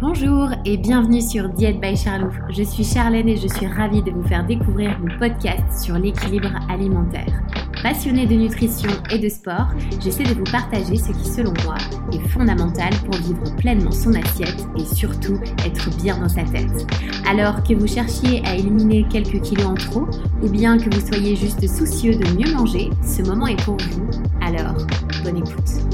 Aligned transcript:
Bonjour 0.00 0.48
et 0.64 0.78
bienvenue 0.78 1.20
sur 1.20 1.50
Diète 1.50 1.78
by 1.78 1.94
Charlouf. 1.94 2.34
Je 2.48 2.62
suis 2.62 2.84
Charlène 2.84 3.28
et 3.28 3.36
je 3.36 3.46
suis 3.46 3.66
ravie 3.66 4.02
de 4.02 4.10
vous 4.10 4.26
faire 4.26 4.46
découvrir 4.46 4.98
mon 4.98 5.18
podcast 5.18 5.84
sur 5.84 5.98
l'équilibre 5.98 6.48
alimentaire. 6.70 7.42
Passionnée 7.82 8.24
de 8.24 8.32
nutrition 8.32 8.88
et 9.10 9.18
de 9.18 9.28
sport, 9.28 9.68
j'essaie 10.02 10.22
de 10.22 10.32
vous 10.32 10.50
partager 10.50 10.96
ce 10.96 11.12
qui, 11.12 11.28
selon 11.28 11.52
moi, 11.64 11.74
est 12.14 12.28
fondamental 12.28 12.94
pour 13.04 13.14
vivre 13.16 13.54
pleinement 13.58 13.92
son 13.92 14.14
assiette 14.14 14.66
et 14.78 14.86
surtout 14.86 15.38
être 15.66 15.94
bien 15.98 16.18
dans 16.18 16.30
sa 16.30 16.44
tête. 16.44 16.86
Alors 17.28 17.62
que 17.62 17.74
vous 17.74 17.86
cherchiez 17.86 18.42
à 18.46 18.54
éliminer 18.54 19.06
quelques 19.10 19.42
kilos 19.42 19.66
en 19.66 19.74
trop 19.74 20.06
ou 20.42 20.48
bien 20.48 20.78
que 20.78 20.88
vous 20.94 21.06
soyez 21.06 21.36
juste 21.36 21.68
soucieux 21.68 22.14
de 22.14 22.38
mieux 22.38 22.54
manger, 22.54 22.88
ce 23.04 23.20
moment 23.20 23.48
est 23.48 23.62
pour 23.64 23.76
vous. 23.76 24.08
Alors, 24.40 24.78
bonne 25.22 25.36
écoute. 25.36 25.89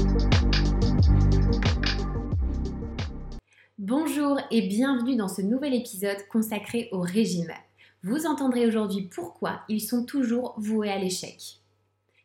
Bonjour 3.89 4.37
et 4.51 4.67
bienvenue 4.67 5.15
dans 5.15 5.29
ce 5.29 5.41
nouvel 5.41 5.73
épisode 5.73 6.17
consacré 6.29 6.89
au 6.91 6.99
régime. 6.99 7.53
Vous 8.03 8.25
entendrez 8.25 8.67
aujourd'hui 8.67 9.03
pourquoi 9.03 9.61
ils 9.69 9.79
sont 9.79 10.03
toujours 10.03 10.55
voués 10.57 10.91
à 10.91 10.97
l'échec. 10.97 11.61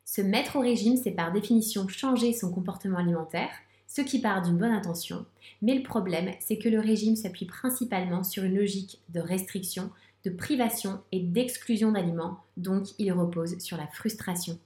Se 0.05 0.23
mettre 0.23 0.57
au 0.57 0.61
régime, 0.61 0.97
c'est 0.97 1.13
par 1.13 1.31
définition 1.31 1.87
changer 1.87 2.33
son 2.33 2.51
comportement 2.51 2.99
alimentaire, 2.99 3.53
ce 3.87 4.01
qui 4.01 4.21
part 4.21 4.43
d'une 4.43 4.59
bonne 4.59 4.73
intention, 4.73 5.25
mais 5.63 5.77
le 5.77 5.85
problème, 5.85 6.33
c'est 6.41 6.59
que 6.59 6.69
le 6.69 6.81
régime 6.81 7.15
s'appuie 7.15 7.47
principalement 7.47 8.25
sur 8.25 8.43
une 8.43 8.57
logique 8.57 9.01
de 9.11 9.21
restriction, 9.21 9.93
de 10.25 10.31
privation 10.31 11.01
et 11.13 11.21
d'exclusion 11.21 11.93
d'aliments, 11.93 12.39
donc 12.57 12.89
il 12.99 13.13
repose 13.13 13.57
sur 13.61 13.77
la 13.77 13.87
frustration. 13.87 14.59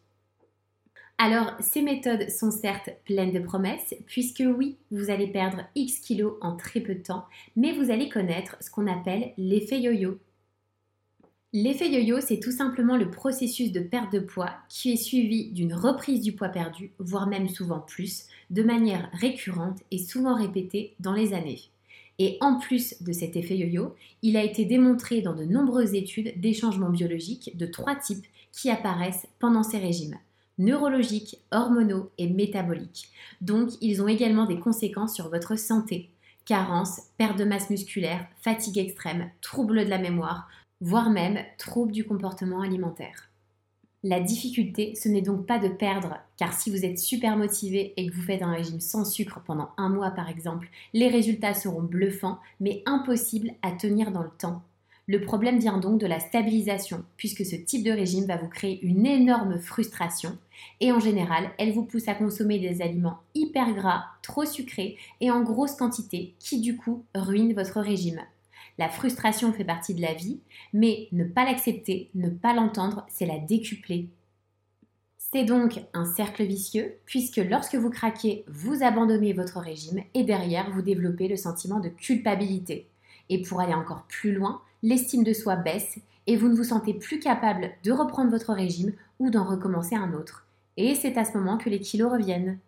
Alors, 1.18 1.52
ces 1.60 1.80
méthodes 1.80 2.28
sont 2.28 2.50
certes 2.50 2.90
pleines 3.06 3.32
de 3.32 3.40
promesses, 3.40 3.94
puisque 4.04 4.44
oui, 4.46 4.76
vous 4.90 5.08
allez 5.08 5.28
perdre 5.28 5.62
X 5.74 6.00
kilos 6.00 6.34
en 6.42 6.56
très 6.56 6.80
peu 6.80 6.94
de 6.94 7.02
temps, 7.02 7.24
mais 7.56 7.72
vous 7.72 7.90
allez 7.90 8.10
connaître 8.10 8.56
ce 8.60 8.70
qu'on 8.70 8.86
appelle 8.86 9.32
l'effet 9.38 9.80
yo-yo. 9.80 10.18
L'effet 11.54 11.90
yo-yo, 11.90 12.20
c'est 12.20 12.38
tout 12.38 12.50
simplement 12.50 12.98
le 12.98 13.10
processus 13.10 13.72
de 13.72 13.80
perte 13.80 14.12
de 14.12 14.18
poids 14.18 14.52
qui 14.68 14.92
est 14.92 14.96
suivi 14.96 15.52
d'une 15.52 15.72
reprise 15.72 16.20
du 16.20 16.32
poids 16.32 16.50
perdu, 16.50 16.90
voire 16.98 17.26
même 17.26 17.48
souvent 17.48 17.80
plus, 17.80 18.26
de 18.50 18.62
manière 18.62 19.08
récurrente 19.14 19.78
et 19.90 19.98
souvent 19.98 20.34
répétée 20.34 20.96
dans 21.00 21.14
les 21.14 21.32
années. 21.32 21.62
Et 22.18 22.36
en 22.42 22.58
plus 22.58 23.02
de 23.02 23.12
cet 23.12 23.36
effet 23.36 23.56
yo-yo, 23.56 23.94
il 24.20 24.36
a 24.36 24.44
été 24.44 24.66
démontré 24.66 25.22
dans 25.22 25.34
de 25.34 25.44
nombreuses 25.44 25.94
études 25.94 26.38
des 26.38 26.52
changements 26.52 26.90
biologiques 26.90 27.56
de 27.56 27.64
trois 27.64 27.96
types 27.96 28.26
qui 28.52 28.68
apparaissent 28.68 29.26
pendant 29.38 29.62
ces 29.62 29.78
régimes 29.78 30.18
neurologiques, 30.58 31.38
hormonaux 31.50 32.10
et 32.18 32.28
métaboliques. 32.28 33.10
Donc, 33.40 33.70
ils 33.80 34.02
ont 34.02 34.08
également 34.08 34.46
des 34.46 34.58
conséquences 34.58 35.14
sur 35.14 35.28
votre 35.28 35.56
santé. 35.56 36.10
Carence, 36.44 37.00
perte 37.18 37.38
de 37.38 37.44
masse 37.44 37.70
musculaire, 37.70 38.26
fatigue 38.40 38.78
extrême, 38.78 39.30
troubles 39.40 39.84
de 39.84 39.90
la 39.90 39.98
mémoire, 39.98 40.48
voire 40.80 41.10
même 41.10 41.38
troubles 41.58 41.92
du 41.92 42.04
comportement 42.04 42.60
alimentaire. 42.60 43.28
La 44.04 44.20
difficulté, 44.20 44.94
ce 44.94 45.08
n'est 45.08 45.22
donc 45.22 45.46
pas 45.46 45.58
de 45.58 45.68
perdre, 45.68 46.18
car 46.36 46.52
si 46.52 46.70
vous 46.70 46.84
êtes 46.84 46.98
super 46.98 47.36
motivé 47.36 47.92
et 47.96 48.06
que 48.06 48.14
vous 48.14 48.22
faites 48.22 48.42
un 48.42 48.52
régime 48.52 48.78
sans 48.78 49.04
sucre 49.04 49.40
pendant 49.44 49.70
un 49.78 49.88
mois 49.88 50.12
par 50.12 50.28
exemple, 50.28 50.68
les 50.92 51.08
résultats 51.08 51.54
seront 51.54 51.82
bluffants, 51.82 52.38
mais 52.60 52.84
impossibles 52.86 53.52
à 53.62 53.72
tenir 53.72 54.12
dans 54.12 54.22
le 54.22 54.30
temps. 54.38 54.62
Le 55.08 55.20
problème 55.20 55.60
vient 55.60 55.78
donc 55.78 56.00
de 56.00 56.06
la 56.06 56.18
stabilisation, 56.18 57.04
puisque 57.16 57.46
ce 57.46 57.54
type 57.54 57.84
de 57.84 57.92
régime 57.92 58.24
va 58.24 58.36
vous 58.36 58.48
créer 58.48 58.80
une 58.82 59.06
énorme 59.06 59.60
frustration 59.60 60.36
et 60.80 60.90
en 60.90 60.98
général, 60.98 61.50
elle 61.58 61.72
vous 61.72 61.84
pousse 61.84 62.08
à 62.08 62.14
consommer 62.14 62.58
des 62.58 62.82
aliments 62.82 63.20
hyper 63.34 63.72
gras, 63.72 64.06
trop 64.22 64.44
sucrés 64.44 64.96
et 65.20 65.30
en 65.30 65.42
grosse 65.44 65.76
quantité, 65.76 66.34
qui 66.40 66.60
du 66.60 66.76
coup 66.76 67.04
ruinent 67.14 67.54
votre 67.54 67.80
régime. 67.80 68.20
La 68.78 68.88
frustration 68.88 69.52
fait 69.52 69.64
partie 69.64 69.94
de 69.94 70.02
la 70.02 70.12
vie, 70.12 70.40
mais 70.72 71.06
ne 71.12 71.24
pas 71.24 71.44
l'accepter, 71.44 72.10
ne 72.16 72.28
pas 72.28 72.52
l'entendre, 72.52 73.06
c'est 73.08 73.26
la 73.26 73.38
décupler. 73.38 74.08
C'est 75.18 75.44
donc 75.44 75.80
un 75.94 76.04
cercle 76.04 76.44
vicieux, 76.44 76.96
puisque 77.04 77.36
lorsque 77.36 77.76
vous 77.76 77.90
craquez, 77.90 78.44
vous 78.48 78.82
abandonnez 78.82 79.32
votre 79.32 79.60
régime 79.60 80.02
et 80.14 80.24
derrière, 80.24 80.70
vous 80.72 80.82
développez 80.82 81.28
le 81.28 81.36
sentiment 81.36 81.78
de 81.78 81.88
culpabilité. 81.90 82.88
Et 83.28 83.42
pour 83.42 83.60
aller 83.60 83.74
encore 83.74 84.04
plus 84.04 84.32
loin, 84.32 84.60
l'estime 84.82 85.24
de 85.24 85.32
soi 85.32 85.56
baisse 85.56 85.98
et 86.26 86.36
vous 86.36 86.48
ne 86.48 86.54
vous 86.54 86.64
sentez 86.64 86.94
plus 86.94 87.18
capable 87.18 87.70
de 87.84 87.92
reprendre 87.92 88.30
votre 88.30 88.52
régime 88.52 88.92
ou 89.18 89.30
d'en 89.30 89.44
recommencer 89.44 89.94
un 89.94 90.12
autre. 90.12 90.46
Et 90.76 90.94
c'est 90.94 91.16
à 91.16 91.24
ce 91.24 91.36
moment 91.36 91.58
que 91.58 91.70
les 91.70 91.80
kilos 91.80 92.12
reviennent. 92.12 92.58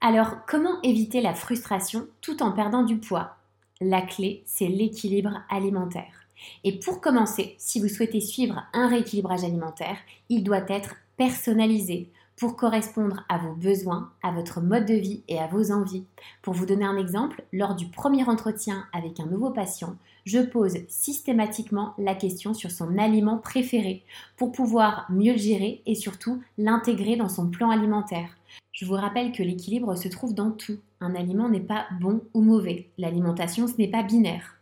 Alors, 0.00 0.44
comment 0.46 0.80
éviter 0.82 1.20
la 1.20 1.34
frustration 1.34 2.08
tout 2.20 2.42
en 2.42 2.52
perdant 2.52 2.82
du 2.82 2.98
poids? 2.98 3.36
La 3.80 4.02
clé, 4.02 4.42
c'est 4.46 4.68
l'équilibre 4.68 5.42
alimentaire. 5.48 6.26
Et 6.64 6.78
pour 6.78 7.00
commencer, 7.00 7.54
si 7.58 7.80
vous 7.80 7.88
souhaitez 7.88 8.20
suivre 8.20 8.64
un 8.72 8.88
rééquilibrage 8.88 9.44
alimentaire, 9.44 9.98
il 10.28 10.42
doit 10.42 10.64
être 10.68 10.96
personnalisé 11.16 12.10
pour 12.36 12.56
correspondre 12.56 13.24
à 13.28 13.38
vos 13.38 13.54
besoins, 13.54 14.10
à 14.22 14.32
votre 14.32 14.60
mode 14.60 14.86
de 14.86 14.94
vie 14.94 15.22
et 15.28 15.38
à 15.38 15.46
vos 15.46 15.70
envies. 15.70 16.04
Pour 16.42 16.54
vous 16.54 16.66
donner 16.66 16.84
un 16.84 16.96
exemple, 16.96 17.44
lors 17.52 17.74
du 17.74 17.86
premier 17.86 18.24
entretien 18.24 18.86
avec 18.92 19.20
un 19.20 19.26
nouveau 19.26 19.50
patient, 19.50 19.96
je 20.24 20.38
pose 20.38 20.78
systématiquement 20.88 21.94
la 21.98 22.14
question 22.14 22.54
sur 22.54 22.70
son 22.70 22.98
aliment 22.98 23.38
préféré 23.38 24.04
pour 24.36 24.52
pouvoir 24.52 25.06
mieux 25.10 25.32
le 25.32 25.38
gérer 25.38 25.82
et 25.86 25.94
surtout 25.94 26.42
l'intégrer 26.58 27.16
dans 27.16 27.28
son 27.28 27.48
plan 27.48 27.70
alimentaire. 27.70 28.36
Je 28.72 28.86
vous 28.86 28.94
rappelle 28.94 29.32
que 29.32 29.42
l'équilibre 29.42 29.94
se 29.96 30.08
trouve 30.08 30.34
dans 30.34 30.50
tout. 30.50 30.78
Un 31.00 31.14
aliment 31.14 31.48
n'est 31.48 31.60
pas 31.60 31.86
bon 32.00 32.22
ou 32.34 32.42
mauvais. 32.42 32.88
L'alimentation, 32.98 33.66
ce 33.66 33.76
n'est 33.76 33.90
pas 33.90 34.02
binaire. 34.02 34.56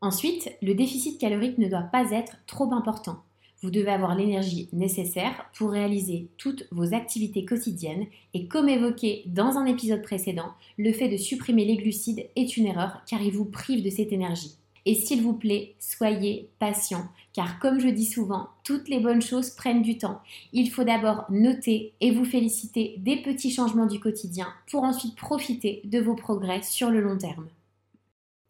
Ensuite, 0.00 0.52
le 0.62 0.74
déficit 0.74 1.18
calorique 1.18 1.58
ne 1.58 1.68
doit 1.68 1.82
pas 1.82 2.12
être 2.12 2.36
trop 2.46 2.72
important. 2.72 3.22
Vous 3.60 3.70
devez 3.70 3.90
avoir 3.90 4.14
l'énergie 4.14 4.68
nécessaire 4.72 5.50
pour 5.56 5.72
réaliser 5.72 6.28
toutes 6.36 6.68
vos 6.70 6.94
activités 6.94 7.44
quotidiennes 7.44 8.06
et 8.32 8.46
comme 8.46 8.68
évoqué 8.68 9.24
dans 9.26 9.58
un 9.58 9.66
épisode 9.66 10.02
précédent, 10.02 10.52
le 10.76 10.92
fait 10.92 11.08
de 11.08 11.16
supprimer 11.16 11.64
les 11.64 11.76
glucides 11.76 12.28
est 12.36 12.56
une 12.56 12.66
erreur 12.66 13.02
car 13.04 13.20
il 13.20 13.32
vous 13.32 13.46
prive 13.46 13.84
de 13.84 13.90
cette 13.90 14.12
énergie. 14.12 14.54
Et 14.86 14.94
s'il 14.94 15.22
vous 15.22 15.34
plaît, 15.34 15.74
soyez 15.80 16.48
patient, 16.60 17.08
car 17.32 17.58
comme 17.58 17.80
je 17.80 17.88
dis 17.88 18.06
souvent, 18.06 18.48
toutes 18.62 18.88
les 18.88 19.00
bonnes 19.00 19.20
choses 19.20 19.50
prennent 19.50 19.82
du 19.82 19.98
temps. 19.98 20.20
Il 20.52 20.70
faut 20.70 20.84
d'abord 20.84 21.24
noter 21.28 21.92
et 22.00 22.12
vous 22.12 22.24
féliciter 22.24 22.94
des 22.98 23.16
petits 23.16 23.50
changements 23.50 23.86
du 23.86 23.98
quotidien 23.98 24.46
pour 24.70 24.84
ensuite 24.84 25.16
profiter 25.16 25.82
de 25.84 25.98
vos 25.98 26.14
progrès 26.14 26.62
sur 26.62 26.90
le 26.90 27.00
long 27.00 27.18
terme. 27.18 27.48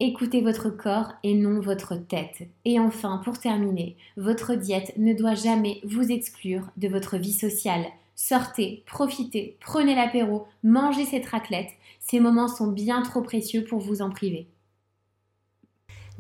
Écoutez 0.01 0.43
votre 0.43 0.71
corps 0.71 1.13
et 1.25 1.35
non 1.35 1.59
votre 1.59 1.97
tête. 1.97 2.47
Et 2.65 2.79
enfin, 2.79 3.21
pour 3.25 3.41
terminer, 3.41 3.97
votre 4.17 4.55
diète 4.55 4.93
ne 4.97 5.13
doit 5.13 5.35
jamais 5.35 5.81
vous 5.83 6.13
exclure 6.13 6.71
de 6.77 6.87
votre 6.87 7.17
vie 7.17 7.33
sociale. 7.33 7.85
Sortez, 8.15 8.85
profitez, 8.87 9.57
prenez 9.59 9.97
l'apéro, 9.97 10.47
mangez 10.63 11.05
cette 11.05 11.27
raclette. 11.27 11.71
Ces 11.99 12.21
moments 12.21 12.47
sont 12.47 12.69
bien 12.69 13.03
trop 13.03 13.23
précieux 13.23 13.65
pour 13.65 13.81
vous 13.81 14.01
en 14.01 14.11
priver. 14.11 14.47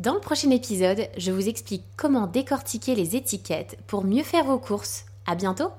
Dans 0.00 0.14
le 0.14 0.20
prochain 0.20 0.50
épisode, 0.50 1.06
je 1.16 1.30
vous 1.30 1.48
explique 1.48 1.84
comment 1.96 2.26
décortiquer 2.26 2.96
les 2.96 3.14
étiquettes 3.14 3.78
pour 3.86 4.02
mieux 4.04 4.24
faire 4.24 4.44
vos 4.44 4.58
courses. 4.58 5.06
À 5.24 5.36
bientôt! 5.36 5.70